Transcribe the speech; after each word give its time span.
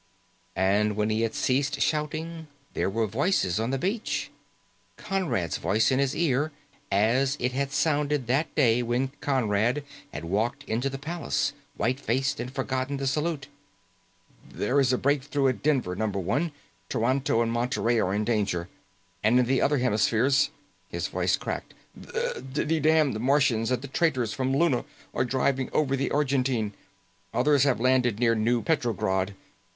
And 0.55 0.95
when 0.95 1.11
he 1.11 1.21
had 1.21 1.35
ceased 1.35 1.79
shouting, 1.79 2.47
there 2.73 2.89
were 2.89 3.05
voices 3.05 3.59
on 3.59 3.69
the 3.69 3.77
beach. 3.77 4.31
Conrad's 4.97 5.57
voice 5.57 5.91
in 5.91 5.99
his 5.99 6.15
ear, 6.15 6.51
as 6.91 7.37
it 7.39 7.51
had 7.51 7.71
sounded 7.71 8.25
that 8.25 8.55
day 8.55 8.81
when 8.81 9.09
Conrad 9.21 9.83
had 10.11 10.25
walked 10.25 10.63
into 10.63 10.89
the 10.89 10.97
palace, 10.97 11.53
white 11.77 11.99
faced, 11.99 12.39
and 12.39 12.51
forgotten 12.51 12.97
the 12.97 13.05
salute. 13.05 13.47
"There 14.51 14.79
is 14.79 14.91
a 14.91 14.97
breakthrough 14.97 15.49
at 15.49 15.61
Denver, 15.61 15.95
Number 15.95 16.17
One! 16.17 16.51
Toronto 16.89 17.43
and 17.43 17.51
Monterey 17.51 17.99
are 17.99 18.11
in 18.11 18.25
danger. 18.25 18.69
And 19.23 19.37
in 19.41 19.45
the 19.45 19.61
other 19.61 19.77
hemispheres" 19.77 20.49
His 20.89 21.07
voice 21.09 21.37
cracked." 21.37 21.75
the 21.95 22.79
damned 22.81 23.19
Martians 23.21 23.69
and 23.69 23.83
the 23.83 23.87
traitors 23.87 24.33
from 24.33 24.57
Luna 24.57 24.83
are 25.13 25.23
driving 25.25 25.69
over 25.71 25.95
the 25.95 26.09
Argentine. 26.09 26.73
Others 27.35 27.65
have 27.65 27.79
landed 27.79 28.19
near 28.19 28.33
New 28.33 28.63
Petrograd. 28.63 29.35